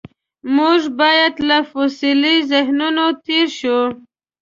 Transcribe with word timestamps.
موږ 0.55 0.81
باید 0.99 1.33
له 1.49 1.57
فوسیلي 1.69 2.35
ذهنیتونو 2.51 3.05
تېر 3.25 3.47
شو. 3.59 3.79